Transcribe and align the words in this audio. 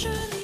je 0.00 0.08
you. 0.08 0.39